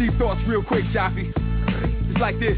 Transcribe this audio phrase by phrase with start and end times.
[0.00, 1.30] Deep thoughts real quick, Joffy.
[2.08, 2.56] It's like this.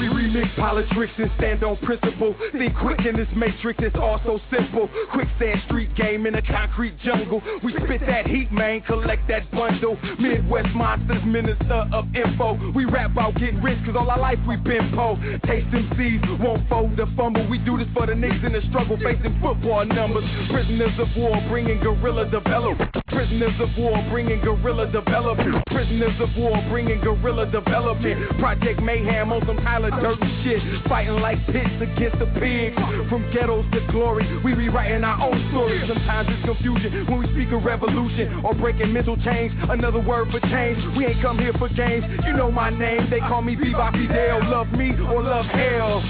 [0.00, 2.34] We remix politics and stand on principle.
[2.52, 4.88] Think quick in this matrix, it's all so simple.
[5.12, 7.42] Quicksand street game in a concrete jungle.
[7.62, 9.98] We spit that heat, man, collect that bundle.
[10.18, 12.72] Midwest monsters, minister of info.
[12.72, 15.16] We rap about getting rich, cause all our life we been po.
[15.44, 17.46] Taste MCs, won't fold the fumble.
[17.50, 20.24] We do this for the niggas in the struggle, facing football numbers.
[20.48, 22.88] Prisoners of war, bringing guerrilla development.
[23.08, 25.62] Prisoners of war, bringing guerrilla development.
[25.66, 28.38] Prisoners of war, bringing guerrilla development.
[28.38, 29.58] Project Mayhem on some
[29.90, 30.62] Dirt and shit.
[30.88, 32.76] Fighting like pits against the pigs.
[33.08, 35.82] From ghettos to glory, we rewriting our own story.
[35.86, 39.52] Sometimes it's confusion when we speak of revolution or breaking mental chains.
[39.68, 40.78] Another word for change.
[40.96, 42.04] We ain't come here for games.
[42.24, 43.10] You know my name.
[43.10, 44.48] They call me Viva Fidel.
[44.50, 46.02] Love me or love hell.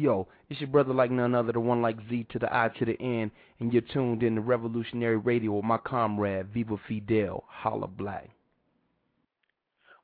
[0.00, 2.86] Yo, it's your brother like none other, the one like Z to the I to
[2.86, 7.86] the N, and you're tuned in to Revolutionary Radio with my comrade Viva Fidel, Holla
[7.86, 8.30] Black.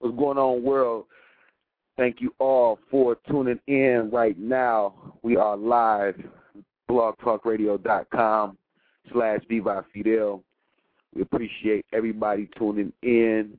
[0.01, 1.07] What's going on, world?
[1.97, 5.15] Thank you all for tuning in right now.
[5.23, 6.23] We are live,
[6.91, 8.59] blogtalkradio.com
[9.15, 10.45] slash Viva Fidel.
[11.15, 13.59] We appreciate everybody tuning in.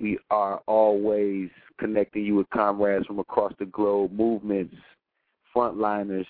[0.00, 4.74] We are always connecting you with comrades from across the globe, movements,
[5.56, 6.26] frontliners.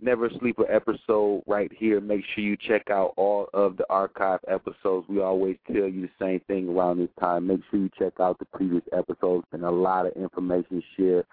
[0.00, 2.00] Never Sleeper episode right here.
[2.00, 5.06] Make sure you check out all of the archive episodes.
[5.08, 7.46] We always tell you the same thing around this time.
[7.46, 9.46] Make sure you check out the previous episodes.
[9.52, 11.24] and a lot of information shared,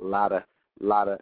[0.00, 0.42] a lot of
[0.80, 1.20] lot of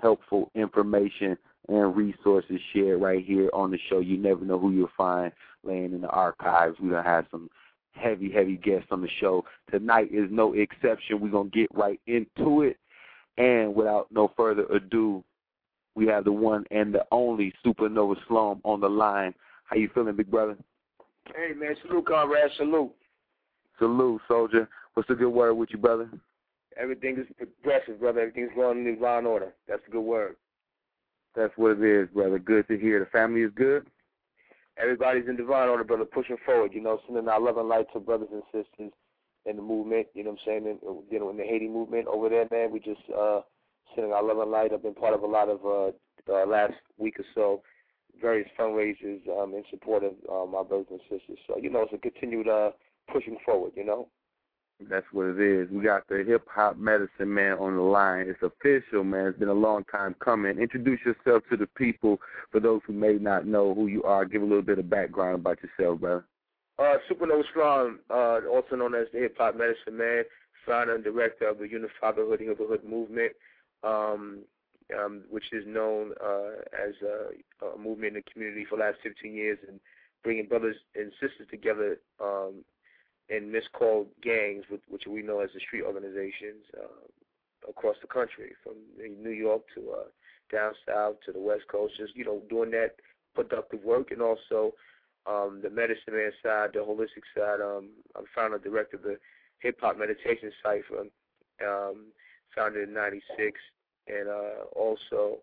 [0.00, 1.38] helpful information
[1.68, 4.00] and resources shared right here on the show.
[4.00, 5.32] You never know who you'll find
[5.62, 6.76] laying in the archives.
[6.78, 7.48] We're gonna have some
[7.92, 9.44] heavy, heavy guests on the show.
[9.70, 11.20] Tonight is no exception.
[11.20, 12.76] We're gonna get right into it.
[13.36, 15.24] And without no further ado,
[15.94, 19.34] we have the one and the only Supernova Slum on the line.
[19.64, 20.56] How you feeling, big brother?
[21.34, 22.92] Hey man, salute, comrade, salute.
[23.78, 24.68] Salute, soldier.
[24.94, 26.08] What's the good word with you, brother?
[26.76, 28.20] Everything is progressive, brother.
[28.20, 29.52] Everything's going in divine order.
[29.66, 30.36] That's a good word.
[31.34, 32.38] That's what it is, brother.
[32.38, 33.00] Good to hear.
[33.00, 33.86] The family is good.
[34.76, 38.00] Everybody's in divine order, brother, pushing forward, you know, sending our love and light to
[38.00, 38.92] brothers and sisters
[39.46, 42.06] in the movement, you know what I'm saying, and, you know, in the Haiti movement
[42.08, 42.70] over there, man.
[42.70, 43.40] We just uh
[43.94, 44.72] sending our love and light.
[44.72, 47.62] I've been part of a lot of uh, uh last week or so,
[48.20, 51.38] various fundraisers um in support of uh, my brothers and sisters.
[51.46, 52.70] So, you know, it's a continued uh
[53.12, 54.08] pushing forward, you know.
[54.90, 55.70] That's what it is.
[55.70, 58.26] We got the hip hop medicine man on the line.
[58.28, 59.28] It's official, man.
[59.28, 60.58] It's been a long time coming.
[60.58, 64.24] Introduce yourself to the people for those who may not know who you are.
[64.24, 66.24] Give a little bit of background about yourself, brother.
[66.78, 70.24] Uh, Supa Nova Slom, uh, also known as the Hip Hop Medicine Man,
[70.66, 73.32] founder and director of the Unified Hood Neighborhood Movement,
[73.84, 74.40] um,
[74.98, 78.98] um, which is known uh, as a, a movement in the community for the last
[79.02, 79.78] 15 years and
[80.24, 82.64] bringing brothers and sisters together um,
[83.28, 88.52] in miscalled gangs, which, which we know as the street organizations uh, across the country,
[88.62, 90.04] from New York to uh,
[90.50, 92.96] down south to the West Coast, just you know doing that
[93.34, 94.72] productive work and also
[95.26, 97.60] um, the medicine man side, the holistic side.
[97.60, 99.18] Um, I'm founder and director of the
[99.60, 101.06] Hip Hop Meditation Cipher,
[101.66, 102.06] um,
[102.54, 103.58] founded in '96,
[104.08, 105.38] and uh, also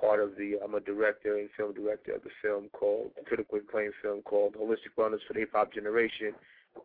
[0.00, 0.58] part of the.
[0.64, 4.96] I'm a director and film director of the film called critically acclaimed film called Holistic
[4.96, 6.32] Wellness for the Hip Hop Generation.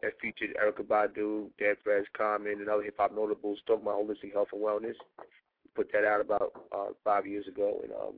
[0.02, 4.34] That featured Erykah Badu, Dead Prez Common, and other hip hop notables talking about holistic
[4.34, 4.96] health and wellness.
[5.76, 8.16] Put that out about uh, five years ago, and um,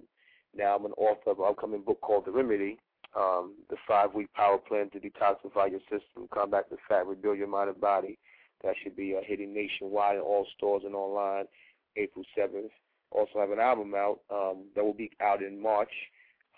[0.55, 2.77] now I'm an author of an upcoming book called The Remedy,
[3.17, 7.47] um, the five week power plan to detoxify your system, combat the fat, rebuild your
[7.47, 8.17] mind and body.
[8.63, 11.45] That should be uh, hitting nationwide in all stores and online
[11.95, 12.69] April 7th.
[13.11, 15.91] Also have an album out um, that will be out in March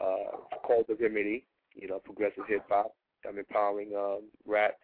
[0.01, 1.45] uh, called The Remedy,
[1.75, 2.93] you know, progressive hip hop.
[3.27, 4.75] um, empowering um, rap,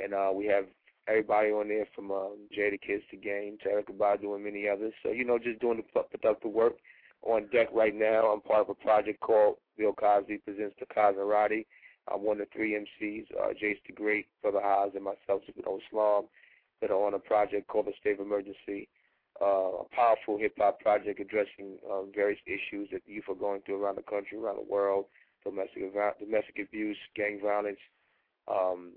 [0.00, 0.64] and uh, we have
[1.08, 4.92] everybody on there from um, Jadakiss to Game to Erykah Badu and many others.
[5.02, 6.74] So you know, just doing the productive work
[7.22, 8.26] on deck right now.
[8.26, 11.66] I'm part of a project called Bill Cosby Presents the Cosnerati.
[12.12, 15.82] I'm one of three MCs, uh, Jace the Great, Brother Haas, and myself, Supa Nova
[15.92, 16.24] Slom,
[16.80, 18.88] that are on a project called the State of Emergency,
[19.40, 23.96] uh, a powerful hip-hop project addressing um, various issues that youth are going through around
[23.96, 25.06] the country, around the world,
[25.44, 27.78] domestic, domestic abuse, gang violence,
[28.48, 28.92] um,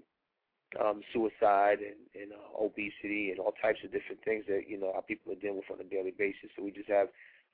[0.80, 4.92] um, suicide, and, and uh, obesity, and all types of different things that, you know,
[4.94, 6.50] our people are dealing with on a daily basis.
[6.56, 7.08] So we just have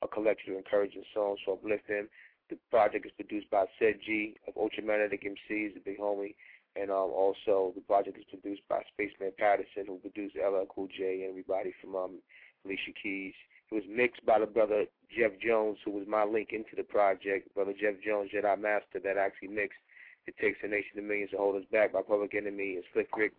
[0.05, 2.07] a collection of encouraging songs to uplift them.
[2.49, 6.35] The project is produced by Ced Gee of Ultramagnetic MCs, the big homie,
[6.75, 11.23] and um, also the project is produced by Spaceman Patterson, who produced LL Cool J
[11.23, 12.19] and everybody from um,
[12.65, 13.33] Alicia Keys.
[13.71, 17.53] It was mixed by the brother Jeff Jones, who was my link into the project.
[17.55, 19.79] Brother Jeff Jones, Jedi Master, that actually mixed
[20.27, 23.09] It Takes a Nation of Millions to Hold Us Back by Public Enemy and Slick
[23.17, 23.33] Rick,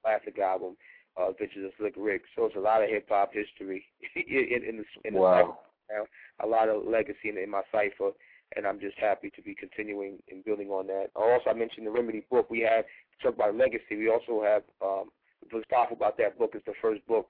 [0.00, 0.76] classic album,
[1.18, 2.22] uh, Adventures of Slick Rick.
[2.36, 3.84] So it's a lot of hip hop history
[4.14, 5.58] in, in, the, in the wow.
[6.40, 8.10] A lot of legacy in, in my cipher,
[8.56, 11.08] and I'm just happy to be continuing and building on that.
[11.16, 12.50] Also, I mentioned the Remedy book.
[12.50, 12.84] We have
[13.22, 13.96] talk about legacy.
[13.96, 15.10] We also have um,
[15.50, 17.28] what's powerful about that book is the first book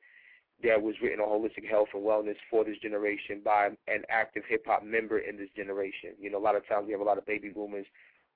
[0.63, 4.65] that was written on holistic health and wellness for this generation by an active hip
[4.67, 6.11] hop member in this generation.
[6.21, 7.87] You know, a lot of times we have a lot of baby boomers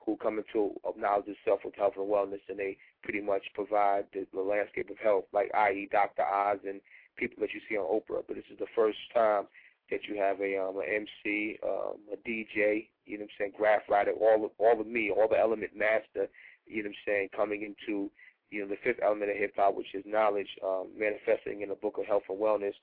[0.04, 4.04] who come into knowledge of self with health and wellness, and they pretty much provide
[4.12, 5.88] the, the landscape of health, like i.e.
[5.90, 6.22] Dr.
[6.22, 6.80] Oz and
[7.16, 8.22] people that you see on Oprah.
[8.26, 9.46] But this is the first time
[9.90, 13.52] that you have a um, an MC, um, a DJ, you know what I'm saying,
[13.56, 16.28] graph writer, all of, all of me, all the element master,
[16.66, 18.10] you know what I'm saying, coming into
[18.50, 21.74] you know the fifth element of hip hop, which is knowledge, um, manifesting in the
[21.76, 22.74] book of health and wellness,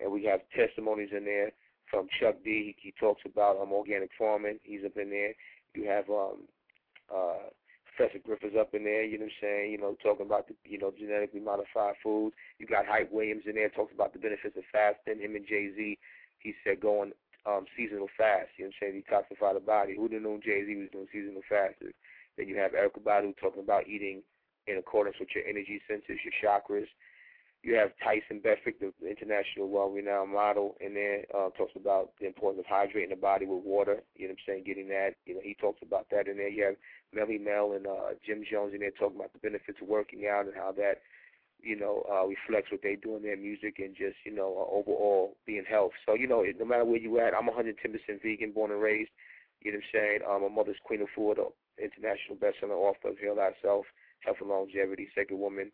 [0.00, 1.52] and we have testimonies in there
[1.90, 2.74] from Chuck D.
[2.76, 4.58] He, he talks about um, organic farming.
[4.62, 5.34] He's up in there.
[5.74, 6.46] You have um,
[7.12, 7.50] uh,
[7.96, 10.54] Professor Griffiths up in there, you know what I'm saying, you know, talking about the,
[10.64, 12.34] you know, genetically modified foods.
[12.58, 15.20] You got Hype Williams in there, talks about the benefits of fasting.
[15.20, 15.98] Him and Jay Z
[16.42, 17.12] he said going
[17.46, 18.50] um, seasonal fast.
[18.56, 19.04] You know what I'm saying?
[19.08, 19.96] Detoxify the body.
[19.96, 21.82] Who didn't know Jay Z was doing seasonal fasts?
[22.36, 24.22] Then you have Erykah Badu talking about eating
[24.66, 26.86] in accordance with your energy centers, your chakras.
[27.62, 31.24] You have Tyson Beckford, the international well-renowned model, in there.
[31.30, 34.02] Uh, talks about the importance of hydrating the body with water.
[34.16, 34.64] You know what I'm saying?
[34.66, 35.14] Getting that.
[35.26, 36.48] You know, he talks about that in there.
[36.48, 36.76] You have
[37.14, 40.46] Melle Mel and uh, Jim Jones in there talking about the benefits of working out
[40.46, 41.02] and how that
[41.62, 44.74] you know, uh, reflects what they do in their music and just, you know, uh,
[44.74, 45.92] overall being health.
[46.06, 47.74] So, you know, no matter where you at, I'm a 110%
[48.22, 49.10] vegan, born and raised.
[49.60, 50.20] You know what I'm saying?
[50.28, 51.36] Um, my mother's Queen Afua,
[51.78, 53.86] international best-selling author of Heal Thyself,
[54.20, 55.70] Health and Longevity, Sacred Woman,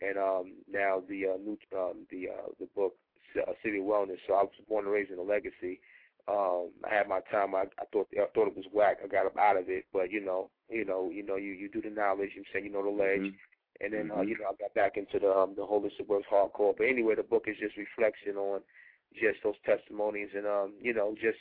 [0.00, 2.94] and um, now the uh, new um, the uh, the book
[3.36, 4.16] uh, City of Wellness.
[4.26, 5.80] So I was born and raised in a legacy.
[6.28, 7.54] Um, I had my time.
[7.54, 8.98] I, I thought I thought it was whack.
[9.04, 11.68] I got up out of it, but you know, you know, you know, you you
[11.68, 12.30] do the knowledge.
[12.34, 13.20] You saying you know the ledge.
[13.20, 13.47] Mm-hmm
[13.80, 14.28] and then uh, mm-hmm.
[14.28, 16.74] you know I got back into the um, the holistic works hardcore.
[16.76, 18.60] But anyway, the book is just reflection on
[19.14, 21.38] just those testimonies and um you know just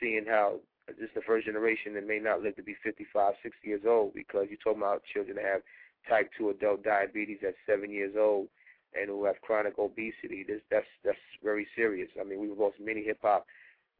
[0.00, 0.58] seeing how
[0.88, 4.12] this is the first generation that may not live to be 55, 60 years old
[4.12, 5.62] because you're talking about children that have
[6.08, 8.48] type 2 adult diabetes at 7 years old
[8.92, 10.44] and who have chronic obesity.
[10.46, 12.08] This that's that's very serious.
[12.20, 13.46] I mean, we've lost many hip hop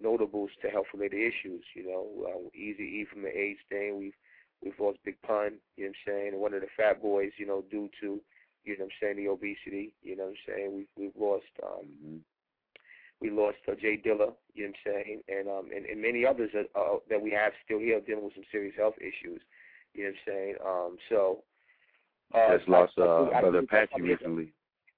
[0.01, 1.65] notables to health related issues.
[1.75, 3.99] You know, uh, Easy E from the AIDS thing.
[3.99, 4.15] We've
[4.65, 7.33] We've lost Big Pun, you know what I'm saying, and one of the Fat Boys,
[7.37, 8.21] you know, due to,
[8.65, 10.75] you know what I'm saying, the obesity, you know what I'm saying.
[10.75, 12.17] We've we've lost um mm-hmm.
[13.21, 16.25] we lost uh, J Dilla, you know what I'm saying, and um and, and many
[16.25, 19.43] others that, uh, that we have still here dealing with some serious health issues,
[19.93, 20.55] you know what I'm saying.
[20.65, 21.45] Um so
[22.35, 24.53] uh, just lost uh, I, I, brother Patsy recently.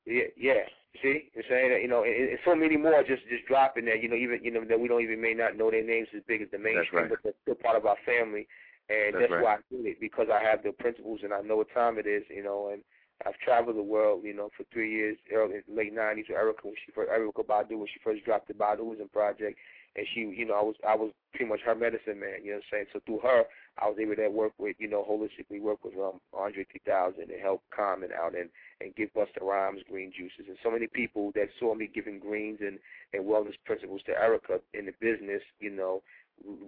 [0.06, 0.62] Yeah, yeah.
[1.02, 3.96] See, you're saying that you know, and, and so many more just just dropping there.
[3.96, 6.22] You know, even you know that we don't even may not know their names as
[6.26, 7.10] big as the mainstream, right.
[7.10, 8.46] but they're still part of our family.
[8.88, 9.42] And that's, that's right.
[9.42, 12.06] why I did it because I have the principles and I know what time it
[12.06, 12.70] is, you know.
[12.72, 12.82] And
[13.24, 16.74] I've traveled the world, you know, for three years, early late '90s with Erykah when
[16.84, 19.58] she first Erykah Badu when she first dropped the Baduizm project,
[19.96, 22.56] and she, you know, I was I was pretty much her medicine man, you know
[22.58, 22.86] what I'm saying.
[22.92, 23.44] So through her,
[23.78, 27.40] I was able to work with, you know, holistically work with um Andre 3000 and
[27.40, 28.50] help Common out and
[28.80, 32.58] and give Busta Rhymes green juices and so many people that saw me giving greens
[32.60, 32.78] and
[33.14, 36.02] and wellness principles to Erykah in the business, you know,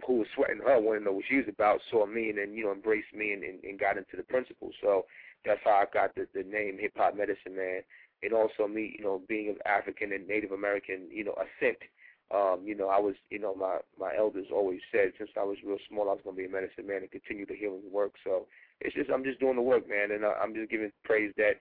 [0.06, 2.54] who was sweating her, wanted to know what she was about, saw me and then,
[2.54, 4.74] you know, embraced me and, and, and got into the principles.
[4.80, 5.04] So
[5.44, 7.82] that's how I got the, the name Hip Hop Medicine Man.
[8.22, 11.78] And also me, you know, being of African and Native American, you know, ascent.
[12.34, 15.56] Um, you know, I was, you know, my my elders always said since I was
[15.64, 18.12] real small I was gonna be a medicine man and continue the healing work.
[18.24, 18.46] So
[18.80, 21.56] it's just I'm just doing the work, man, and I'm just giving praise that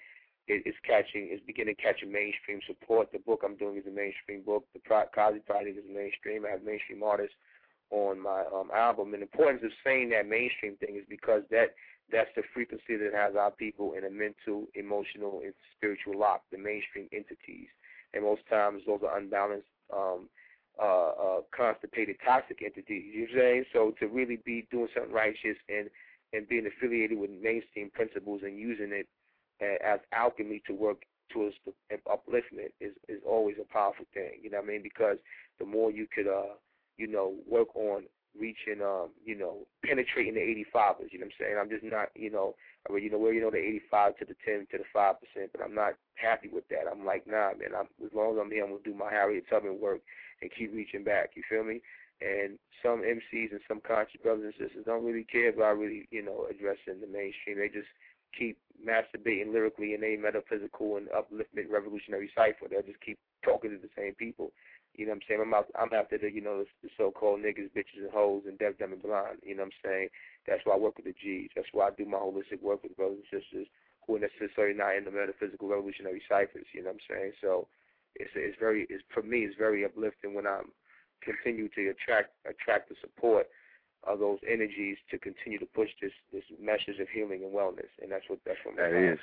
[0.48, 3.12] it, it's catching, it's beginning to catch a mainstream support.
[3.12, 4.66] The book I'm doing is a mainstream book.
[4.74, 6.46] The Pro- Project is mainstream.
[6.46, 7.36] I have mainstream artists
[7.92, 9.14] on my um, album.
[9.14, 11.76] And the importance of saying that mainstream thing is because that
[12.12, 16.58] that's the frequency that has our people in a mental, emotional, and spiritual lock, the
[16.58, 17.68] mainstream entities.
[18.14, 20.30] And most times those are unbalanced, um,
[20.82, 23.04] uh, uh, constipated, toxic entities.
[23.14, 23.66] You know what I'm saying?
[23.74, 25.90] So to really be doing something righteous and
[26.34, 29.08] and being affiliated with mainstream principles and using it
[29.62, 31.74] as alchemy to work towards the
[32.08, 34.40] upliftment is is always a powerful thing.
[34.42, 34.84] You know what I mean?
[34.84, 35.18] Because
[35.60, 36.56] the more you could, uh,
[36.98, 38.04] you know, work on
[38.40, 40.42] reaching, um, you know, penetrating the
[40.76, 41.12] 85ers.
[41.12, 41.58] You know what I'm saying?
[41.60, 42.56] I'm just not, you know,
[42.88, 45.16] I mean, you know, where you know the 85 to the 10 to the 5
[45.20, 46.90] percent, but I'm not happy with that.
[46.90, 47.76] I'm like, nah, man.
[47.78, 50.02] I'm, as long as I'm here, I'm gonna do my Harriet Tubman work
[50.42, 51.32] and keep reaching back.
[51.36, 51.82] You feel me?
[52.22, 56.24] And some MCs and some conscious brothers and sisters don't really care about really, you
[56.24, 57.60] know, addressing the mainstream.
[57.60, 57.90] They just
[58.38, 62.68] keep masturbating lyrically in a metaphysical and upliftment revolutionary cipher.
[62.70, 64.52] They'll just keep talking to the same people.
[64.98, 65.42] You know what I'm saying?
[65.46, 68.58] I'm out, I'm after the you know the, the so-called niggas, bitches, and hoes, and
[68.58, 69.40] deaf, dumb, and blind.
[69.44, 70.08] You know what I'm saying?
[70.48, 71.50] That's why I work with the G's.
[71.56, 73.68] That's why I do my holistic work with brothers and sisters
[74.06, 76.66] who are necessarily not in the metaphysical revolutionary ciphers.
[76.74, 77.32] You know what I'm saying?
[77.42, 77.68] So
[78.16, 80.74] it's it's very it's for me it's very uplifting when I'm
[81.22, 83.48] continue to attract attract the support
[84.04, 88.12] of those energies to continue to push this this message of healing and wellness, and
[88.12, 89.20] that's what that's what that is.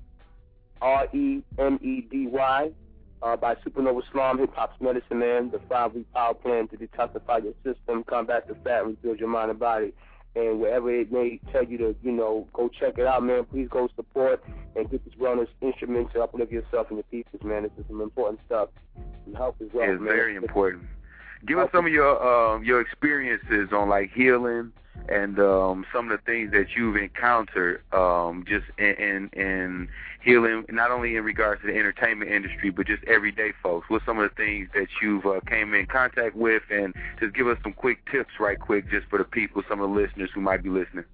[0.82, 2.72] R E M E D Y
[3.22, 6.76] uh, by Supa Nova Slom, Hip Hop's Medicine Man, the five week power plan to
[6.76, 9.92] detoxify your system, combat the fat, rebuild your mind and body.
[10.36, 13.68] And wherever it may tell you to, you know, go check it out, man, please
[13.68, 14.42] go support
[14.76, 17.64] and get this wellness instrument to uplift yourself and your pieces, man.
[17.64, 18.68] This is some important stuff.
[19.26, 19.90] And help as well.
[19.90, 20.08] It's man.
[20.08, 20.84] very important.
[21.46, 24.72] Give us some of your uh, your experiences on like healing
[25.10, 29.88] and um, some of the things that you've encountered um, just in, in, in
[30.22, 33.90] healing, not only in regards to the entertainment industry, but just everyday folks.
[33.90, 37.48] What some of the things that you've uh, came in contact with, and just give
[37.48, 40.40] us some quick tips, right quick, just for the people, some of the listeners who
[40.40, 41.04] might be listening.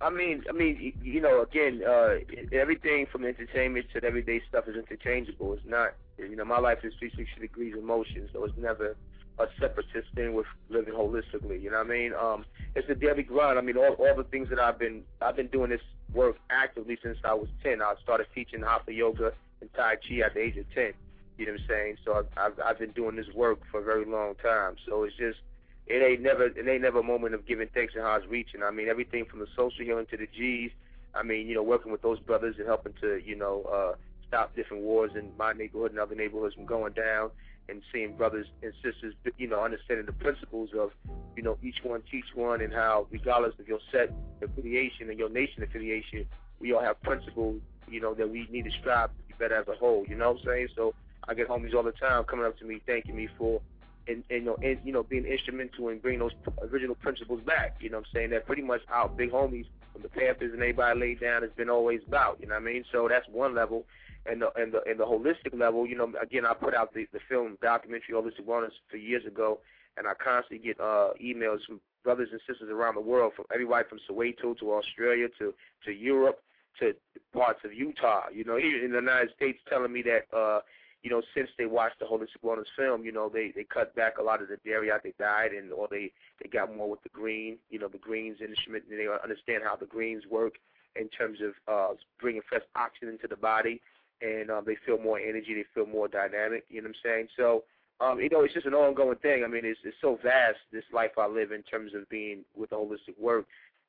[0.00, 2.14] I mean, I mean, you know, again, uh,
[2.52, 5.52] everything from entertainment to everyday stuff is interchangeable.
[5.52, 8.96] It's not, you know, my life is 360 degrees of motion, so it's never
[9.38, 11.60] a separatist thing with living holistically.
[11.60, 12.12] You know what I mean?
[12.14, 13.58] Um, it's a daily grind.
[13.58, 15.80] I mean, all all the things that I've been I've been doing this
[16.12, 17.82] work actively since I was ten.
[17.82, 20.92] I started teaching hatha yoga and tai chi at the age of ten.
[21.38, 21.96] You know what I'm saying?
[22.04, 24.76] So I've I've, I've been doing this work for a very long time.
[24.86, 25.38] So it's just
[25.86, 28.62] it ain't never it ain't never a moment of giving thanks and how it's reaching.
[28.62, 30.70] I mean, everything from the social healing to the G's.
[31.14, 33.96] I mean, you know, working with those brothers and helping to you know uh,
[34.28, 37.30] stop different wars in my neighborhood and other neighborhoods from going down
[37.68, 40.90] and seeing brothers and sisters, you know, understanding the principles of,
[41.36, 45.28] you know, each one teach one and how, regardless of your set affiliation and your
[45.30, 46.26] nation affiliation,
[46.60, 49.68] we all have principles, you know, that we need to strive to be better as
[49.68, 50.04] a whole.
[50.08, 50.68] You know what I'm saying?
[50.76, 50.94] So
[51.28, 53.60] I get homies all the time coming up to me, thanking me for,
[54.08, 57.76] and, and you know, and, you know, being instrumental in bringing those original principles back.
[57.80, 58.30] You know what I'm saying?
[58.30, 61.70] That pretty much our big homies from the Panthers and everybody laid down has been
[61.70, 62.38] always about.
[62.40, 62.84] You know what I mean?
[62.90, 63.84] So that's one level
[64.26, 67.06] and the and the and the holistic level, you know, again, I put out the
[67.12, 69.60] the film documentary Holistic Wellness for years ago,
[69.96, 73.88] and I constantly get uh emails from brothers and sisters around the world, from everybody
[73.88, 76.40] from Soweto to Australia to to Europe
[76.80, 76.94] to
[77.32, 80.60] parts of Utah, you know, here in the United States, telling me that uh
[81.02, 84.18] you know, since they watched the Holistic Wellness film, you know, they they cut back
[84.18, 87.02] a lot of the dairy out they died, and or they they got more with
[87.02, 90.54] the green, you know, the greens instrument, and they understand how the greens work
[90.94, 93.80] in terms of uh bringing fresh oxygen into the body
[94.22, 96.64] and um, they feel more energy, they feel more dynamic.
[96.68, 97.28] You know what I'm saying?
[97.36, 97.64] So,
[98.00, 99.42] um, you know, it's just an ongoing thing.
[99.44, 102.70] I mean, it's it's so vast this life I live in terms of being with
[102.70, 103.46] the holistic work,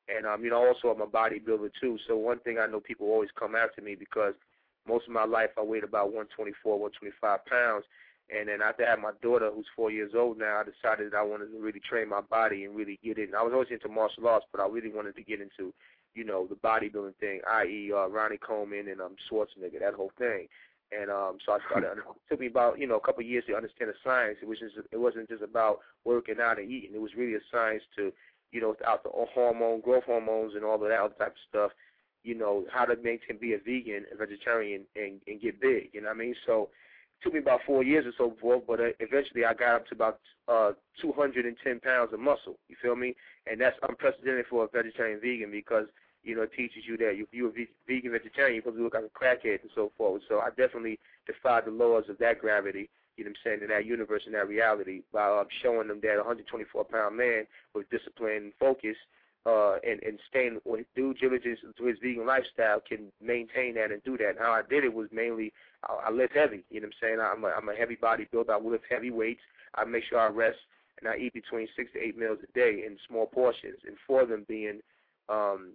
[0.08, 1.98] and um, you know, also I'm a bodybuilder too.
[2.06, 4.34] So one thing I know people always come after me because
[4.86, 7.84] most of my life I weighed about 124, 125 pounds.
[8.30, 11.18] And then after I had my daughter, who's four years old now, I decided that
[11.18, 13.34] I wanted to really train my body and really get in.
[13.34, 15.74] I was always into martial arts, but I really wanted to get into,
[16.14, 20.48] you know, the bodybuilding thing, i.e., uh, Ronnie Coleman and um, Schwarzenegger, that whole thing.
[20.92, 21.98] And um, so I started.
[21.98, 24.38] it took me about you know a couple of years to understand the science.
[24.42, 26.94] It was just it wasn't just about working out and eating.
[26.94, 28.12] It was really a science to
[28.52, 31.70] you know without the hormone growth hormones and all of that other type of stuff.
[32.22, 35.90] You know how to maintain be a vegan, a vegetarian, and and get big.
[35.92, 36.34] You know what I mean?
[36.46, 36.68] So
[37.20, 39.86] it took me about four years or so forth, but uh, eventually I got up
[39.88, 42.58] to about uh 210 pounds of muscle.
[42.68, 43.16] You feel me?
[43.50, 45.86] And that's unprecedented for a vegetarian vegan because
[46.24, 49.04] you know, teaches you that if you're a vegan vegetarian, you're supposed to look like
[49.04, 50.22] a crackhead and so forth.
[50.28, 53.68] So I definitely defied the laws of that gravity, you know what I'm saying, in
[53.68, 57.88] that universe and that reality by uh, showing them that a 124 pound man with
[57.90, 58.96] discipline and focus
[59.46, 64.02] uh, and, and staying with due diligence to his vegan lifestyle can maintain that and
[64.04, 64.30] do that.
[64.30, 65.52] And how I did it was mainly
[65.86, 67.18] I, I lift heavy, you know what I'm saying?
[67.20, 68.48] I'm a, I'm a heavy body build.
[68.48, 69.42] I lift heavy weights.
[69.74, 70.58] I make sure I rest
[71.00, 74.22] and I eat between six to eight meals a day in small portions, and four
[74.22, 74.80] of them being
[75.28, 75.72] um,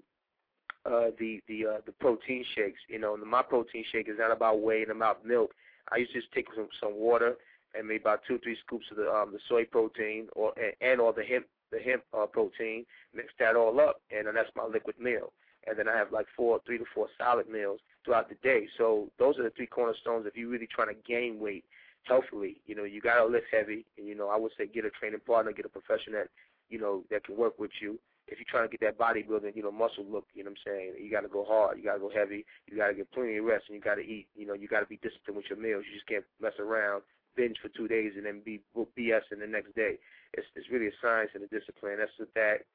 [0.89, 2.79] uh, the the uh, the protein shakes.
[2.87, 5.51] You know, my protein shake is not about whey and about milk.
[5.91, 7.35] I used to just take some some water
[7.75, 11.01] and maybe about two three scoops of the um the soy protein or and, and
[11.01, 12.85] or the hemp the hemp uh, protein.
[13.13, 15.31] Mix that all up, and then that's my liquid meal.
[15.67, 18.67] And then I have like four three to four solid meals throughout the day.
[18.77, 21.65] So those are the three cornerstones if you're really trying to gain weight
[22.03, 22.61] healthily.
[22.65, 25.21] You know, you gotta lift heavy, and you know I would say get a training
[25.27, 26.29] partner, get a professional that
[26.69, 27.99] you know that can work with you
[28.31, 30.73] if you're trying to get that bodybuilding, you know, muscle look, you know what I'm
[30.73, 30.93] saying?
[31.01, 31.77] You got to go hard.
[31.77, 32.45] You got to go heavy.
[32.67, 34.27] You got to get plenty of rest, and you got to eat.
[34.35, 35.83] You know, you got to be disciplined with your meals.
[35.87, 37.03] You just can't mess around,
[37.35, 39.97] binge for two days, and then be BS in the next day.
[40.33, 41.97] It's it's really a science and a discipline.
[41.99, 42.65] That's what that.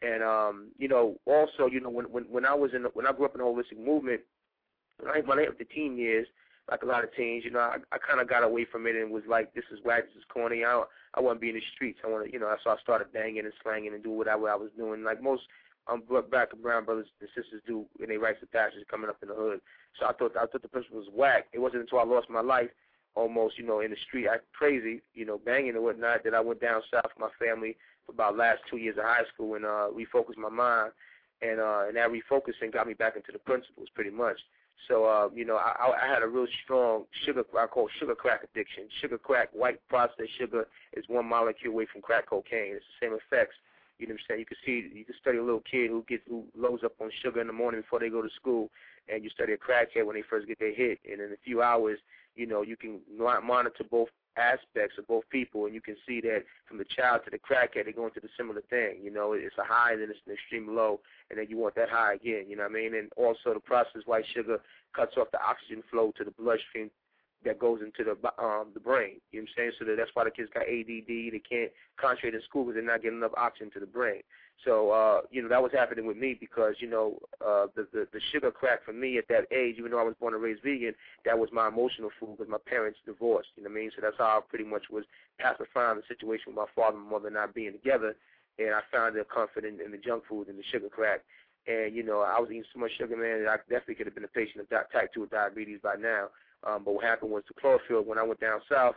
[0.00, 3.06] And um, you know, also, you know, when when when I was in the, when
[3.06, 4.20] I grew up in the holistic movement,
[5.00, 6.26] when I when I hit the teen years,
[6.70, 8.96] like a lot of teens, you know, I, I kind of got away from it
[8.96, 10.64] and was like, this is whack, this is corny.
[10.64, 10.88] I don't,
[11.18, 11.98] I want to be in the streets.
[12.04, 14.54] I want to, you know, so I started banging and slanging and doing whatever I
[14.54, 15.42] was doing, like most
[15.88, 19.16] um black and brown brothers and sisters do in their rites of passage coming up
[19.22, 19.60] in the hood.
[19.98, 21.46] So I thought I thought the principle was whack.
[21.52, 22.70] It wasn't until I lost my life,
[23.16, 26.40] almost, you know, in the street, I crazy, you know, banging and whatnot, that I
[26.40, 29.64] went down south with my family for about last two years of high school and
[29.64, 30.92] uh refocused my mind,
[31.42, 34.38] and uh and that refocusing got me back into the principles pretty much.
[34.86, 38.40] So, uh, you know, I, I had a real strong sugar, I call sugar crack
[38.44, 38.84] addiction.
[39.00, 42.76] Sugar crack, white processed sugar is one molecule away from crack cocaine.
[42.76, 43.56] It's the same effects.
[43.98, 44.40] You know what I'm saying?
[44.40, 47.10] You can see, you can study a little kid who gets, who loads up on
[47.22, 48.70] sugar in the morning before they go to school,
[49.12, 51.00] and you study a crackhead when they first get their hit.
[51.10, 51.98] And in a few hours,
[52.36, 56.44] you know, you can monitor both aspects of both people, and you can see that
[56.66, 59.00] from the child to the crackhead, they're going through the similar thing.
[59.02, 61.74] You know, it's a high, and then it's an extreme low, and then you want
[61.74, 62.44] that high again.
[62.48, 62.94] You know what I mean?
[62.94, 64.60] And also, the processed white sugar
[64.94, 66.90] cuts off the oxygen flow to the bloodstream
[67.44, 69.20] that goes into the um the brain.
[69.30, 69.72] You know what I'm saying?
[69.78, 71.06] So that that's why the kids got ADD.
[71.06, 74.22] They can't concentrate in school because they're not getting enough oxygen to the brain.
[74.64, 78.08] So uh, you know that was happening with me because you know uh, the, the
[78.12, 80.62] the sugar crack for me at that age, even though I was born and raised
[80.62, 80.94] vegan,
[81.24, 83.50] that was my emotional food because my parents divorced.
[83.56, 83.90] You know what I mean?
[83.94, 85.04] So that's how I pretty much was
[85.38, 88.16] pacifying the situation with my father and mother not being together,
[88.58, 91.20] and I found their comfort in, in the junk food and the sugar crack.
[91.68, 94.14] And you know I was eating so much sugar, man, that I definitely could have
[94.14, 96.34] been a patient of type two diabetes by now.
[96.66, 98.96] Um, but what happened was the chlorophyll when I went down south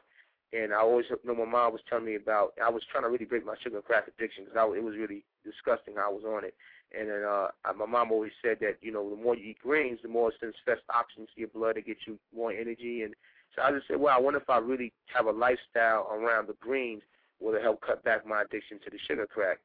[0.54, 2.54] and I always you know my mom was telling me about.
[2.64, 5.96] I was trying to really break my sugar crack addiction because it was really disgusting
[5.96, 6.56] how I was on it.
[6.98, 10.00] And then uh, my mom always said that you know the more you eat greens,
[10.04, 13.04] the more it sends fresh oxygen to your blood to get you more energy.
[13.04, 13.14] And
[13.56, 16.56] so I just said, well, I wonder if I really have a lifestyle around the
[16.60, 17.02] greens
[17.42, 19.58] will it help cut back my addiction to the sugar crack.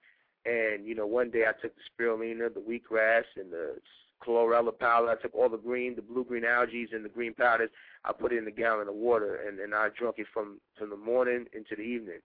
[0.45, 3.77] And you know, one day I took the spirulina, the wheatgrass, and the
[4.25, 5.11] chlorella powder.
[5.11, 7.71] I took all the green, the blue green algae and the green powders.
[8.07, 10.97] I put in a gallon of water, and and I drank it from from the
[10.97, 12.21] morning into the evening,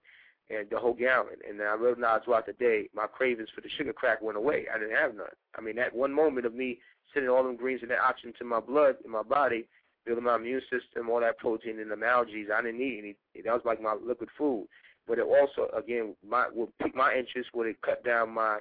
[0.50, 1.38] and the whole gallon.
[1.48, 4.66] And then I realized throughout the day, my cravings for the sugar crack went away.
[4.74, 5.28] I didn't have none.
[5.58, 6.80] I mean, that one moment of me
[7.14, 9.68] sending all them greens and that oxygen to my blood, in my body,
[10.06, 13.44] building my immune system, all that protein and the algae, I didn't need any.
[13.44, 14.68] That was like my liquid food.
[15.08, 17.50] But it also, again, my would pique my interest.
[17.54, 18.60] Would it cut down my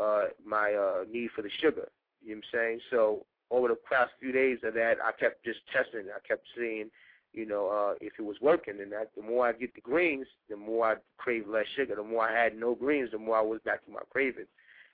[0.00, 1.88] uh my uh need for the sugar?
[2.22, 2.80] You know what I'm saying?
[2.90, 6.06] So over the past few days of that, I kept just testing.
[6.14, 6.90] I kept seeing,
[7.32, 8.80] you know, uh, if it was working.
[8.80, 11.96] And that the more I get the greens, the more I crave less sugar.
[11.96, 14.46] The more I had no greens, the more I was back to my craving.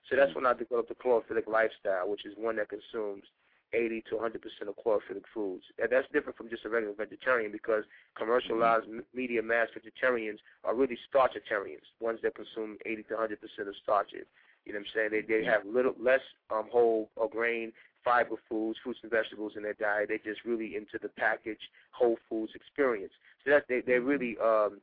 [0.08, 3.24] So that's when I developed the chlorophyllic lifestyle, which is one that consumes
[3.72, 5.64] 80 to 100 percent of chlorophyllic foods.
[5.78, 7.84] And that's different from just a regular vegetarian because
[8.16, 9.00] commercialized mm-hmm.
[9.14, 14.26] media mass vegetarians are really starchitarians, ones that consume 80 to 100 percent of starches.
[14.64, 15.10] You know what I'm saying?
[15.10, 17.72] They they have little less um whole or grain
[18.04, 20.08] fiber foods, fruits and vegetables in their diet.
[20.08, 23.12] They're just really into the packaged whole foods experience.
[23.44, 24.80] So that they they're really um,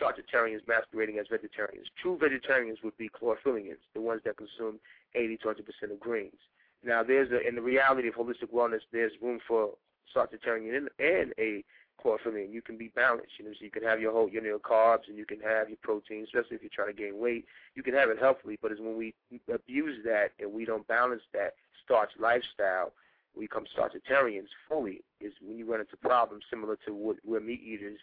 [0.00, 1.88] starchitarians masquerading as vegetarians.
[2.00, 4.78] True vegetarians would be chlorophyllians, the ones that consume
[5.14, 6.38] 80 to 100 percent of greens.
[6.84, 9.70] Now, there's a, in the reality of holistic wellness, there's room for
[10.14, 11.64] starchitarian and, and a
[12.02, 12.52] chlorophyllian.
[12.52, 13.32] You can be balanced.
[13.38, 15.68] You know, so you can have your whole, you know, carbs and you can have
[15.68, 17.44] your protein, especially if you're trying to gain weight.
[17.74, 19.14] You can have it healthily, but it's when we
[19.52, 22.92] abuse that and we don't balance that starch lifestyle,
[23.36, 25.02] we become starchitarians fully.
[25.20, 27.98] Is when you run into problems similar to what where meat eaters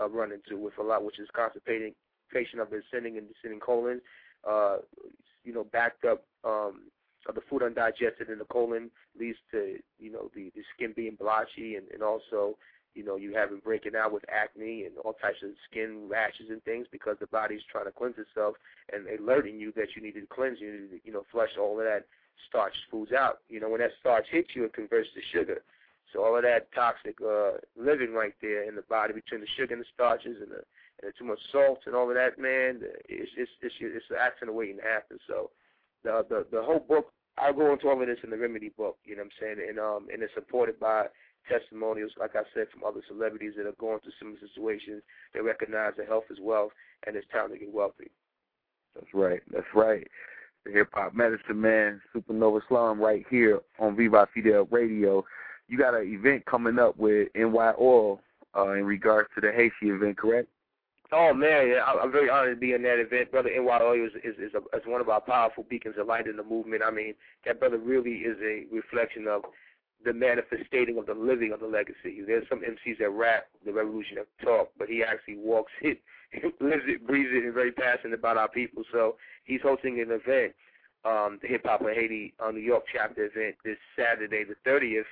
[0.00, 1.94] uh, run into with a lot, which is constipating,
[2.32, 4.00] patient of the ascending and descending colon,
[4.48, 4.78] uh,
[5.44, 6.82] you know, backed up um,
[7.28, 11.16] of the food undigested in the colon leads to you know the, the skin being
[11.18, 12.56] blotchy and, and also
[12.94, 16.62] you know you having breaking out with acne and all types of skin rashes and
[16.64, 18.56] things because the body's trying to cleanse itself
[18.92, 21.78] and alerting you that you need to cleanse you need to you know flush all
[21.78, 22.04] of that
[22.48, 23.38] starch foods out.
[23.48, 25.62] You know when that starch hits you, it converts to sugar.
[26.12, 29.74] So all of that toxic uh, living right there in the body between the sugar
[29.74, 30.62] and the starches and the
[31.02, 34.56] and too much salt and all of that, man, it's it's it's, it's an accident
[34.56, 35.18] waiting to happen.
[35.26, 35.50] So
[36.02, 38.98] the the the whole book I'll go into all of this in the remedy book,
[39.04, 39.68] you know what I'm saying?
[39.68, 41.06] And um and it's supported by
[41.48, 45.02] testimonials, like I said, from other celebrities that are going through similar situations.
[45.34, 46.72] They recognize that health is wealth
[47.06, 48.10] and it's time to get wealthy.
[48.94, 49.40] That's right.
[49.52, 50.06] That's right.
[50.64, 55.24] The hip hop medicine man, Supa Nova Slom right here on Viva Fidel Radio.
[55.68, 58.20] You got an event coming up with NY Oil
[58.56, 60.48] uh, in regards to the Haiti event, correct?
[61.10, 63.30] Oh man, yeah, I'm very honored to be in that event.
[63.30, 66.36] Brother NYO is is is, a, is one of our powerful beacons of light in
[66.36, 66.82] the movement.
[66.84, 67.14] I mean,
[67.46, 69.42] that brother really is a reflection of
[70.04, 72.22] the manifesting of the living of the legacy.
[72.26, 76.00] There's some MCs that rap the revolution that talk, but he actually walks it,
[76.60, 78.84] lives it, breathes it, and very passionate about our people.
[78.92, 80.54] So he's hosting an event,
[81.04, 85.02] um, the Hip Hop of Haiti on New York chapter event this Saturday, the 30th,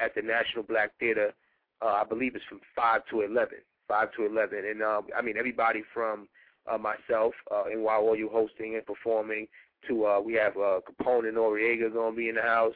[0.00, 1.32] at the National Black Theater.
[1.80, 3.58] Uh, I believe it's from 5 to 11
[3.92, 6.28] five to eleven, and um, I mean everybody from
[6.70, 9.46] uh, myself uh, you hosting and performing
[9.88, 12.74] to uh, we have uh, Capone and Noriega gonna be in the house.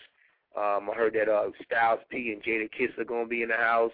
[0.57, 3.93] Um, I heard that uh, Styles P and Jadakiss are gonna be in the house.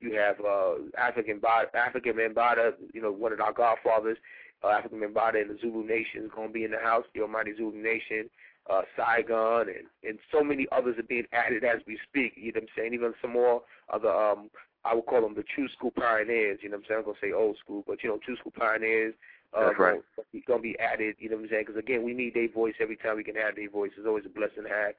[0.00, 4.16] You have uh, African Afrika Bambaataa, you know, one of our godfathers,
[4.62, 7.04] uh, Afrika Bambaataa and the Zulu Nation is gonna be in the house.
[7.14, 8.30] The Almighty Zulu Nation,
[8.70, 12.32] uh, Saigon, and and so many others are being added as we speak.
[12.36, 12.94] You know what I'm saying?
[12.94, 14.50] Even some more of the um,
[14.86, 16.60] I would call them the true school pioneers.
[16.62, 16.98] You know what I'm saying?
[17.00, 19.12] I'm gonna say old school, but you know, true school pioneers.
[19.52, 20.00] Uh, That's right.
[20.16, 21.16] Gonna, gonna be added.
[21.18, 21.64] You know what I'm saying?
[21.66, 23.90] Because again, we need their voice every time we can have their voice.
[23.98, 24.94] It's always a blessing to have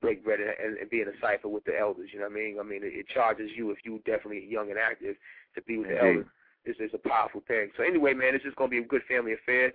[0.00, 2.10] break bread and, and be in a cipher with the elders.
[2.12, 2.56] You know what I mean?
[2.60, 5.16] I mean, it, it charges you if you definitely young and active
[5.54, 6.26] to be with the elders.
[6.66, 7.70] This is a powerful thing.
[7.76, 9.72] So anyway, man, it's just gonna be a good family affair.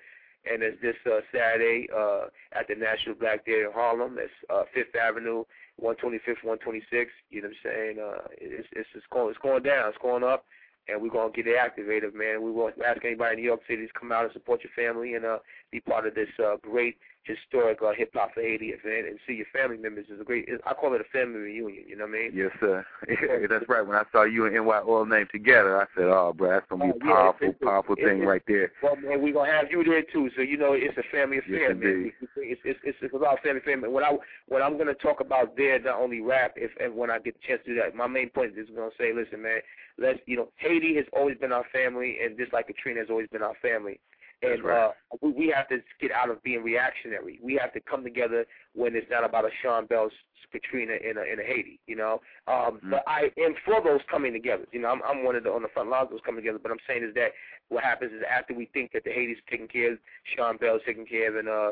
[0.50, 4.16] And it's this uh, Saturday uh, at the National Black Theater in Harlem.
[4.16, 5.44] That's uh, Fifth Avenue
[5.82, 7.12] 125th, 126.
[7.30, 7.96] You know what I'm saying?
[8.00, 10.46] Uh, it's it's it's going it's going down, it's going up,
[10.88, 12.42] and we're gonna get it activated, man.
[12.42, 15.16] We won't ask anybody in New York City to come out and support your family
[15.16, 15.40] and uh,
[15.72, 16.98] be part of this uh, great
[17.30, 20.50] historic uh, hip hop for Haiti event and see your family members is a great.
[20.66, 21.86] I call it a family reunion.
[21.88, 22.32] You know what I mean?
[22.34, 22.86] Yes, sir.
[23.50, 23.86] That's right.
[23.86, 26.86] When I saw you and NY Oil name together, I said, "Oh, bro, that's gonna
[26.86, 29.52] be a powerful, yeah, it's, powerful it's, thing it's, right there." Well, man, we're gonna
[29.52, 30.30] have you there too.
[30.36, 32.12] So you know, it's a family affair, yes, man.
[32.38, 33.90] It's, it's it's it's about family family.
[33.90, 37.20] When I when I'm gonna talk about there, not only rap, if and when I
[37.20, 39.62] get the chance to do that, my main point is gonna say, listen, man,
[39.98, 43.28] let's you know, Haiti has always been our family, and just like Katrina has always
[43.32, 44.00] been our family.
[44.42, 44.86] And right.
[44.86, 47.40] uh, we, we have to get out of being reactionary.
[47.44, 50.14] We have to come together when it's not about a Sean Bell's
[50.52, 52.22] Katrina in a in a Haiti, you know.
[52.48, 52.92] Um, mm-hmm.
[52.92, 54.66] But I am for those coming together.
[54.72, 56.60] You know, I'm I'm one of the on the front lines of those coming together.
[56.62, 57.32] But I'm saying is that
[57.70, 60.00] what happens is after we think that the Haiti's taken care of,
[60.36, 61.72] Sean Bell's taken care of, and uh,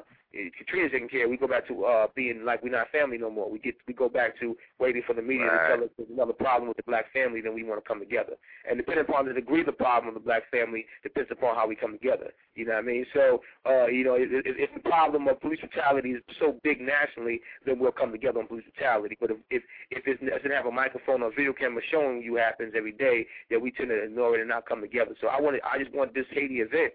[0.57, 3.29] Katrina's taken care of, we go back to uh, being like we're not family no
[3.29, 3.49] more.
[3.49, 5.69] We get we go back to waiting for the media right.
[5.69, 7.99] to tell us there's another problem with the black family, then we want to come
[7.99, 8.33] together.
[8.69, 11.67] And depending upon the degree of the problem of the black family depends upon how
[11.67, 12.31] we come together.
[12.55, 13.05] You know what I mean?
[13.13, 17.41] So, uh, you know, if, if the problem of police brutality is so big nationally,
[17.65, 19.17] then we'll come together on police brutality.
[19.19, 22.73] But if if, if it doesn't have a microphone or video camera showing you happens
[22.75, 25.15] every day, then we tend to ignore it and not come together.
[25.21, 26.93] So I want I just want this Haiti event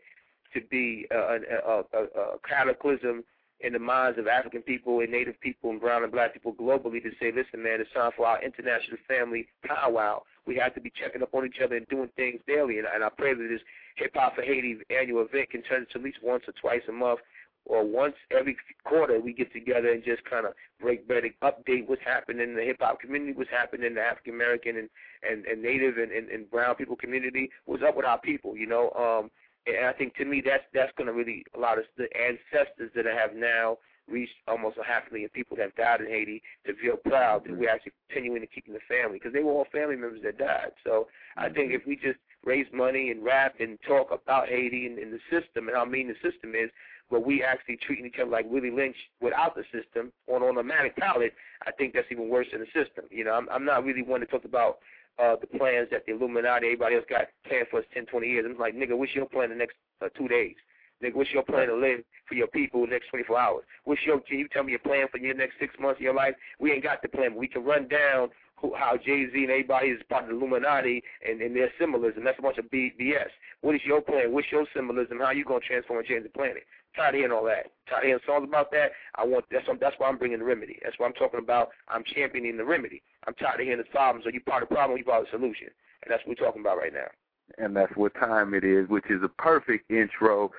[0.54, 3.24] to be a, a, a, a cataclysm
[3.62, 7.02] in the minds of African people and Native people and brown and black people globally
[7.02, 10.22] to say, listen, man, it's time for our international family powwow.
[10.46, 12.78] We have to be checking up on each other and doing things daily.
[12.78, 13.60] And, and I pray that this
[13.96, 16.92] Hip Hop for Haiti annual event can turn into at least once or twice a
[16.92, 17.20] month
[17.64, 21.88] or once every quarter we get together and just kind of break bread and update
[21.88, 24.88] what's happening in the hip hop community, what's happening in the African American and,
[25.28, 28.66] and, and Native and, and, and brown people community, what's up with our people, you
[28.66, 28.90] know.
[28.90, 29.30] Um,
[29.66, 33.06] and I think to me that's that's going to really allow us the ancestors that
[33.06, 36.96] I have now reached almost a half million people that died in Haiti to feel
[36.96, 40.20] proud that we're actually continuing to keep the family because they were all family members
[40.24, 40.72] that died.
[40.84, 44.98] So I think if we just raise money and rap and talk about Haiti and,
[44.98, 46.70] and the system and how mean the system is,
[47.10, 51.34] but we actually treating each other like Willie Lynch without the system on automatic pilot,
[51.66, 53.04] I think that's even worse than the system.
[53.10, 54.78] You know, I'm, I'm not really one to talk about
[55.18, 58.46] uh, the plans that the Illuminati, everybody else got planned for us 10, 20 years.
[58.48, 60.56] I'm like, nigga, what's your plan the next uh, two days?
[61.02, 63.64] Nigga, what's your plan to live for your people the next 24 hours?
[63.84, 66.14] What's your, can you tell me your plan for your next six months of your
[66.14, 66.34] life?
[66.60, 67.30] We ain't got the plan.
[67.30, 68.30] but We can run down
[68.62, 72.24] who, how Jay Z and everybody is part of the Illuminati and, and their symbolism.
[72.24, 73.28] That's a bunch of BS.
[73.60, 74.32] What is your plan?
[74.32, 75.18] What's your symbolism?
[75.18, 76.62] How you gonna transform and change the planet?
[76.96, 77.72] Tired of hearing all that.
[77.88, 78.92] Tired of hearing songs about that.
[79.16, 80.78] I want that's that's why I'm bringing the remedy.
[80.82, 81.70] That's what I'm talking about.
[81.88, 83.02] I'm championing the remedy.
[83.26, 84.26] I'm tired of hearing the problems.
[84.26, 84.94] Are you part of the problem?
[84.94, 85.68] Or you part of the solution?
[86.02, 87.10] And that's what we're talking about right now.
[87.58, 90.50] And that's what time it is, which is a perfect intro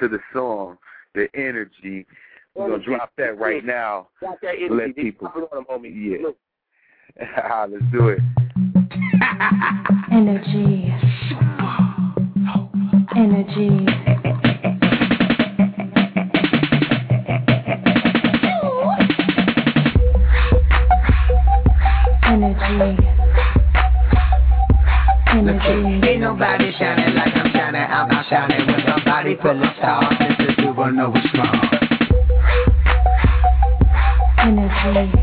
[0.00, 0.78] to the song,
[1.14, 2.06] the energy.
[2.54, 4.08] We're gonna drop that right now.
[4.20, 4.74] Drop that energy.
[4.74, 5.28] Let people.
[5.28, 5.94] Put it on them, homie.
[5.94, 6.26] Yeah.
[6.26, 6.36] Look,
[7.20, 8.18] Ah, let's do it.
[10.12, 10.92] Energy.
[13.14, 13.86] Energy.
[22.24, 22.96] Energy.
[25.28, 26.06] Energy.
[26.08, 27.80] Ain't nobody shining like I'm shining.
[27.82, 30.14] I'm not shining with a body full of stars.
[30.18, 31.60] This is supernova strong.
[34.38, 35.21] Energy.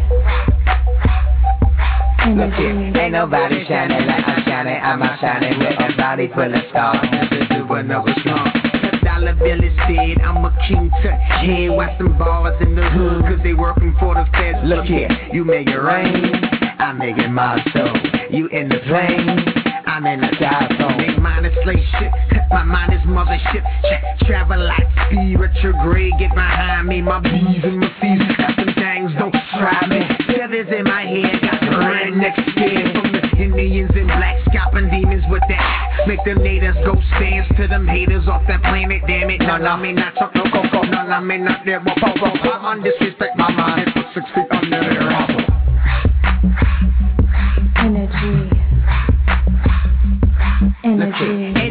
[2.40, 4.80] Look here, ain't nobody shining like I'm shining.
[4.82, 7.06] I'm not shining with a body full of stars.
[7.12, 8.48] This is supernova strong.
[8.80, 11.70] The dollar bill is said I'm a king to head.
[11.70, 14.60] Watch them bars in the hood, cause they working for the feds.
[14.64, 16.32] Look here, you make it rain,
[16.80, 17.92] I make it my soul.
[18.32, 20.70] You in the plane, I'm in the dive
[21.02, 22.12] Make mine is slave shit,
[22.52, 23.66] my mind is mothership.
[23.82, 27.02] Tra- travel like speed, retrograde, get behind me.
[27.02, 30.06] My B's and my C's, got some things, don't try me.
[30.30, 35.26] Feathers in my head, got the redneck scared from the Indians and black scalping demons
[35.28, 36.06] with that.
[36.08, 39.42] Make them natives go stands to them haters off that planet, damn it.
[39.42, 41.98] None of me not truck no coco, none of me not there, but.
[41.98, 45.09] I'm on disrespect my mind, it's six feet under the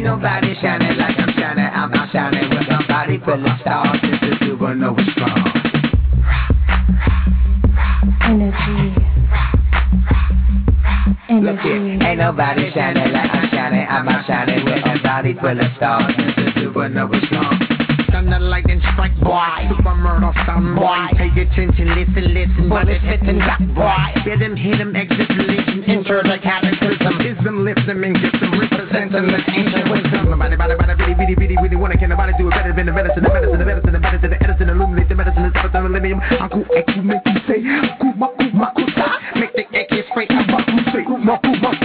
[0.09, 1.69] nobody shining like I'm shining.
[1.69, 4.01] I'm not shining with a body full of stars.
[4.01, 5.37] This is supernova strong.
[8.25, 8.81] Energy.
[11.29, 12.05] Look here, Energy.
[12.05, 13.85] ain't nobody shining like I'm shining.
[13.87, 16.13] I'm not shining with a body full of stars.
[16.17, 17.55] This is supernova strong.
[18.09, 19.69] Thunder, lightning strike, boy.
[19.69, 21.05] Super murder, stun, boy.
[21.21, 22.67] Pay attention, listen, listen.
[22.67, 24.21] Bullets hit and drop, boy.
[24.25, 25.83] Hit him, hit him, exit religion.
[25.85, 27.21] Enter the cataclysm.
[27.21, 28.41] Ism lifts them and gets
[29.09, 30.29] representing this ancient wisdom.
[30.29, 32.93] Nobody, body, body, bitty, bitty, bitty, bitty, wanna can nobody do it better than the
[32.93, 35.81] medicine, the medicine, the medicine, the medicine, the edison, illuminate the medicine, the of the
[35.81, 36.21] millennium.
[36.39, 37.61] Uncle Eku make you say,
[38.01, 39.39] Kuma, Kuma, Kusa.
[39.39, 41.78] Make the AK straight, Kuma, Kusa,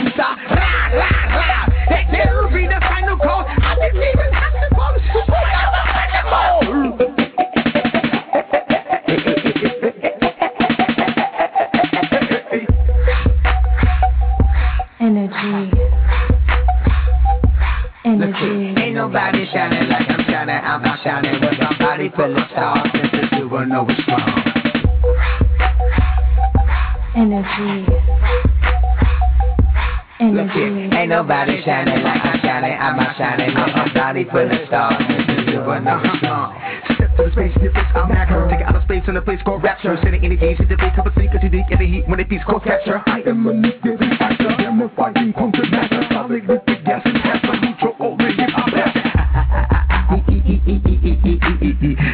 [34.66, 35.02] stars.
[35.08, 36.54] This is supernova strong.
[36.94, 38.48] Step to the space difference, I'm a hacker.
[38.50, 39.96] Take it out of space in a place called rapture.
[40.02, 42.44] Sending energy to the base, cup of to the get the heat when it beats
[42.44, 43.02] called capture.
[43.06, 44.48] I am a nuclear factor.
[44.48, 46.04] I'm a fighting puncture master.
[46.10, 47.60] Solid with the gas and plasma.
[47.60, 48.70] Neutral, all the hip hop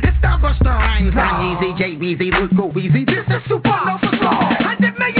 [0.03, 3.05] It's Starbuster Rhymes, Yeezy, JBZ, Luke Go Weezy.
[3.07, 4.55] This is supernova strong.
[4.57, 5.20] Hundred million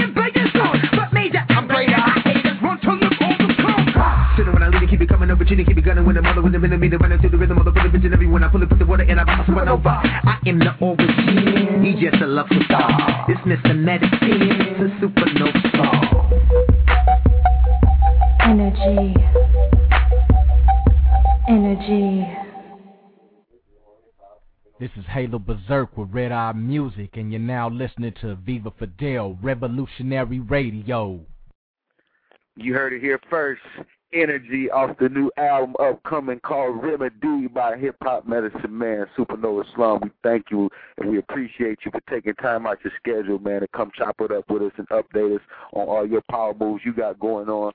[5.57, 7.19] keep it coming over, cheating, keep it gunning with the mother with the millimeter, running
[7.19, 9.03] through the rhythm of the bullet, bitch, and everyone I pull it, put the water
[9.03, 10.01] in, I bounce supernova.
[10.01, 13.25] I am the origin, he just a lucky star.
[13.27, 13.75] It's Mr.
[13.77, 16.07] Medicine, it's a supernova song.
[18.41, 19.15] Energy.
[21.47, 22.27] Energy.
[24.79, 29.37] This is Halo Berserk with Red Eye Music, and you're now listening to Viva Fidel
[29.43, 31.19] Revolutionary Radio.
[32.55, 33.61] You heard it here first.
[34.13, 40.01] Energy off the new album upcoming called Remedy by Hip Hop Medicine Man, Supernova Slum.
[40.03, 43.67] We thank you and we appreciate you for taking time out your schedule, man, to
[43.69, 46.93] come chop it up with us and update us on all your power moves you
[46.93, 47.71] got going on.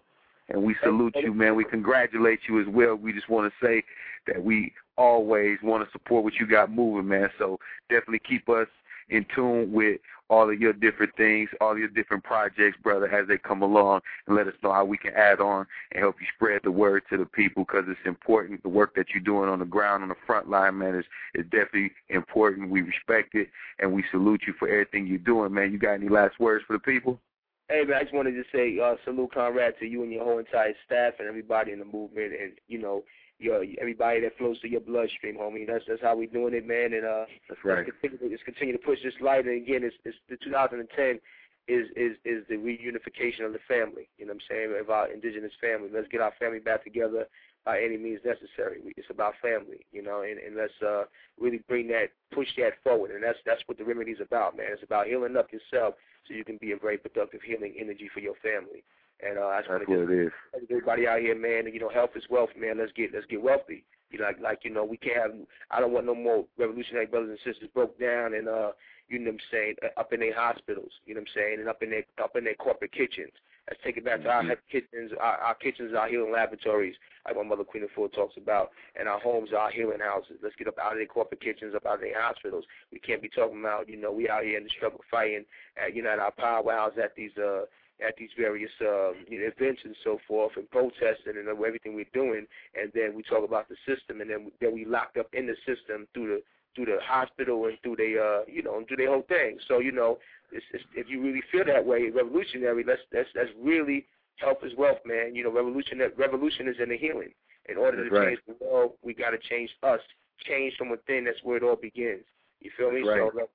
[0.51, 1.57] And we salute you, man.
[1.57, 2.97] We congratulate you as well.
[2.97, 3.83] We just want to say
[4.27, 7.31] that we always want to support what you got moving, man.
[7.39, 8.69] So definitely keep us
[9.09, 13.39] in tune with all of your different things, all your different projects, brother, as they
[13.39, 16.61] come along, and let us know how we can add on and help you spread
[16.65, 18.63] the word to the people because it's important.
[18.63, 21.45] The work that you're doing on the ground, on the front line, man, is, is
[21.45, 22.71] definitely important.
[22.71, 25.73] We respect it, and we salute you for everything you're doing, man.
[25.73, 27.21] You got any last words for the people?
[27.69, 30.39] Hey man, I just wanted to say uh, salute, Conrad, to you and your whole
[30.39, 33.03] entire staff and everybody in the movement, and you know,
[33.39, 35.67] your everybody that flows through your bloodstream, homie.
[35.67, 36.93] That's that's how we doing it, man.
[36.93, 37.87] And uh, that's right.
[37.87, 39.47] Let's continue, let's continue to push this light.
[39.47, 41.21] And again, it's, it's the 2010
[41.69, 44.09] is is is the reunification of the family.
[44.19, 44.77] You know what I'm saying?
[44.81, 45.89] Of our indigenous family.
[45.93, 47.27] Let's get our family back together
[47.67, 48.81] by any means necessary.
[48.97, 51.03] It's about family, you know, and, and let's uh,
[51.39, 53.11] really bring that, push that forward.
[53.11, 54.69] And that's that's what the remedy is about, man.
[54.71, 55.95] It's about healing up yourself
[56.27, 58.85] so you can be a very productive healing energy for your family.
[59.21, 60.33] And uh, I just That's want what it is.
[60.71, 61.73] everybody out here, man.
[61.73, 62.79] You know, health is wealth, man.
[62.79, 63.85] Let's get let's get wealthy.
[64.11, 65.33] You know, like, like you know, we can't have.
[65.71, 68.73] I don't want no more revolutionary brothers and sisters broke down and uh,
[69.09, 70.93] you know what I'm saying, uh, up in their hospitals.
[71.07, 73.33] You know what I'm saying, and up in their up in their corporate kitchens.
[73.69, 74.57] Let's take it back to our Mhm.
[74.71, 75.11] kitchens.
[75.19, 79.19] Our, our kitchens are healing laboratories, like my mother Queen Afua talks about, and our
[79.19, 80.39] homes are healing houses.
[80.41, 82.65] Let's get up out of their corporate kitchens, up out of their hospitals.
[82.93, 85.45] We can't be talking about, you know, we out here in the struggle fighting,
[85.77, 87.65] at, you know, at our powwows, at these uh
[88.07, 92.05] at these various um, you know, events and so forth, and protesting and everything we're
[92.13, 92.47] doing,
[92.81, 95.47] and then we talk about the system, and then we, then we locked up in
[95.47, 96.43] the system through the
[96.75, 99.59] through the hospital and through the uh you know and through the whole thing.
[99.67, 100.19] So you know,
[100.53, 104.07] it's, it's, if you really feel that way, revolutionary, let's let's let's really
[104.37, 105.35] help is wealth, man.
[105.35, 107.33] You know, revolution revolution is in the healing.
[107.69, 108.29] In order That's to right.
[108.29, 110.01] change the world, we got to change us,
[110.47, 111.25] change from within.
[111.25, 112.23] That's where it all begins.
[112.61, 113.03] You feel me?
[113.03, 113.21] Right.
[113.21, 113.51] So let's,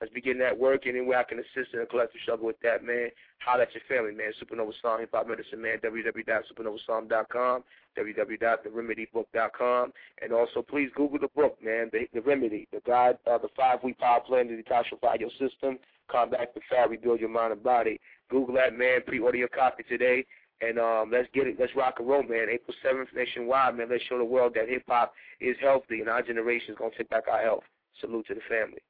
[0.00, 0.86] let's begin that work.
[0.86, 3.08] Any way I can assist in a collective struggle with that, man,
[3.44, 4.32] holler at your family, man.
[4.40, 5.78] Supa Nova Slom, Hip Hop Medicine, man.
[5.78, 7.64] www.supanovaslom.com,
[7.98, 13.48] www.theremedybook.com, and also please Google the book, man, The, the Remedy, the guide, uh, the
[13.56, 15.78] five-week power plan to detoxify your system,
[16.10, 17.98] combat the fat, rebuild your mind and body.
[18.30, 19.00] Google that, man.
[19.06, 20.26] Pre-order your copy today.
[20.60, 21.56] And um, let's get it.
[21.58, 22.46] Let's rock and roll, man.
[22.48, 23.88] April 7th, nationwide, man.
[23.90, 27.10] Let's show the world that hip hop is healthy, and our generation is gonna take
[27.10, 27.64] back our health.
[28.00, 28.80] Salute to the family.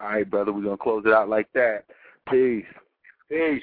[0.00, 0.52] All right, brother.
[0.52, 1.84] We're gonna close it out like that.
[2.30, 2.64] Peace.
[3.28, 3.62] Peace.